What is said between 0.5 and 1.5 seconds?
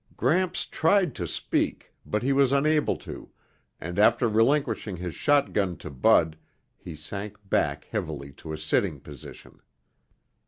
tried to